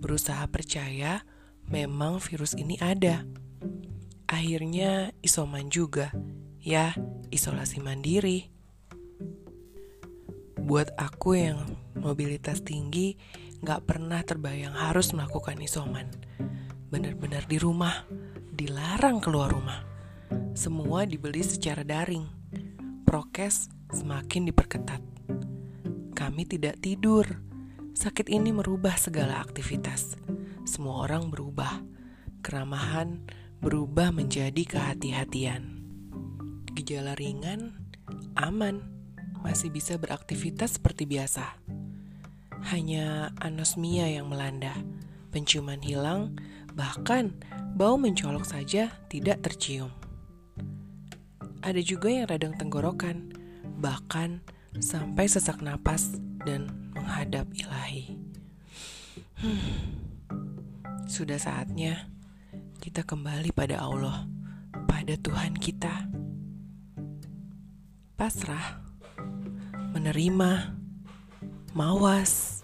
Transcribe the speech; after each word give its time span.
berusaha 0.00 0.44
percaya 0.48 1.24
memang 1.68 2.20
virus 2.20 2.56
ini 2.56 2.76
ada. 2.80 3.24
Akhirnya 4.34 5.14
isoman 5.22 5.70
juga, 5.70 6.10
ya 6.58 6.90
isolasi 7.30 7.78
mandiri. 7.78 8.50
Buat 10.58 10.90
aku 10.98 11.38
yang 11.38 11.78
mobilitas 11.94 12.66
tinggi, 12.66 13.14
gak 13.62 13.86
pernah 13.86 14.26
terbayang 14.26 14.74
harus 14.74 15.14
melakukan 15.14 15.62
isoman. 15.62 16.10
Benar-benar 16.90 17.46
di 17.46 17.62
rumah, 17.62 18.02
dilarang 18.50 19.22
keluar 19.22 19.54
rumah. 19.54 19.86
Semua 20.58 21.06
dibeli 21.06 21.46
secara 21.46 21.86
daring. 21.86 22.26
Prokes 23.06 23.70
semakin 23.94 24.50
diperketat 24.50 25.14
kami 26.24 26.48
tidak 26.48 26.80
tidur. 26.80 27.26
Sakit 27.92 28.32
ini 28.32 28.48
merubah 28.48 28.96
segala 28.96 29.44
aktivitas. 29.44 30.16
Semua 30.64 31.04
orang 31.04 31.28
berubah. 31.28 31.84
Keramahan 32.40 33.22
berubah 33.64 34.12
menjadi 34.12 34.60
kehati-hatian. 34.68 35.80
Gejala 36.76 37.16
ringan, 37.16 37.72
aman, 38.36 38.84
masih 39.40 39.72
bisa 39.72 39.96
beraktivitas 39.96 40.76
seperti 40.76 41.08
biasa. 41.08 41.56
Hanya 42.68 43.32
anosmia 43.40 44.04
yang 44.12 44.28
melanda, 44.28 44.76
penciuman 45.32 45.80
hilang, 45.80 46.36
bahkan 46.76 47.32
bau 47.72 47.96
mencolok 47.96 48.44
saja 48.44 48.92
tidak 49.08 49.40
tercium. 49.40 49.88
Ada 51.64 51.80
juga 51.80 52.12
yang 52.12 52.28
radang 52.28 52.60
tenggorokan, 52.60 53.32
bahkan 53.80 54.44
sampai 54.76 55.24
sesak 55.24 55.64
napas 55.64 56.20
dan 56.44 56.68
menghadap 56.92 57.48
ilahi. 57.56 58.12
Hmm, 59.40 59.72
sudah 61.08 61.40
saatnya 61.40 62.12
kita 62.84 63.00
kembali 63.00 63.48
pada 63.56 63.80
Allah, 63.80 64.28
pada 64.84 65.16
Tuhan 65.16 65.56
kita. 65.56 66.04
Pasrah, 68.12 68.76
menerima, 69.96 70.76
mawas, 71.72 72.60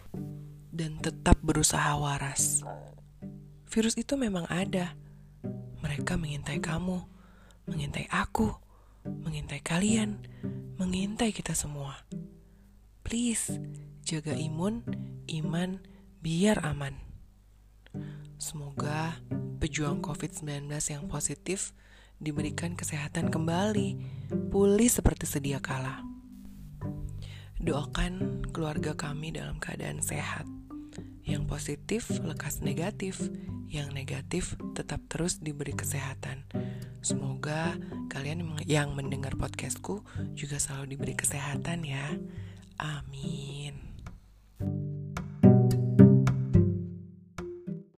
dan 0.69 1.01
tetap 1.01 1.41
berusaha 1.41 1.97
waras. 1.97 2.61
Virus 3.73 3.97
itu 3.97 4.21
memang 4.21 4.45
ada. 4.53 4.93
Mereka 5.81 6.21
mengintai 6.21 6.61
kamu, 6.61 7.01
mengintai 7.65 8.05
aku, 8.13 8.53
mengintai 9.25 9.65
kalian, 9.65 10.21
mengintai 10.77 11.33
kita 11.33 11.57
semua. 11.57 11.97
Please, 13.09 13.57
jaga 14.05 14.37
imun, 14.37 14.85
iman, 15.33 15.81
biar 16.21 16.61
aman. 16.61 17.10
Semoga 18.41 19.21
pejuang 19.61 20.01
COVID-19 20.01 20.73
yang 20.73 21.05
positif 21.13 21.77
diberikan 22.17 22.73
kesehatan 22.73 23.29
kembali, 23.29 24.01
pulih 24.49 24.89
seperti 24.89 25.29
sedia 25.29 25.61
kala. 25.61 26.01
Doakan 27.61 28.41
keluarga 28.49 28.97
kami 28.97 29.37
dalam 29.37 29.61
keadaan 29.61 30.01
sehat. 30.01 30.49
Yang 31.21 31.43
positif 31.53 32.03
lekas 32.25 32.65
negatif, 32.65 33.21
yang 33.69 33.93
negatif 33.93 34.57
tetap 34.73 35.05
terus 35.13 35.45
diberi 35.45 35.77
kesehatan. 35.77 36.49
Semoga 37.05 37.77
kalian 38.09 38.57
yang 38.65 38.97
mendengar 38.97 39.37
podcastku 39.37 40.01
juga 40.33 40.57
selalu 40.57 40.97
diberi 40.97 41.13
kesehatan 41.13 41.85
ya. 41.85 42.17
Amin. 42.81 43.77